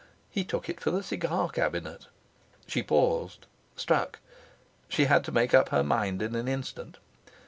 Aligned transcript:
He 0.31 0.43
took 0.43 0.67
it 0.67 0.79
for 0.79 0.89
the 0.89 1.03
cigar 1.03 1.47
cabinet! 1.51 2.07
She 2.65 2.81
paused, 2.81 3.45
struck. 3.75 4.17
She 4.89 5.05
had 5.05 5.23
to 5.25 5.31
make 5.31 5.53
up 5.53 5.69
her 5.69 5.83
mind 5.83 6.23
in 6.23 6.33
an 6.33 6.47
instant. 6.47 6.97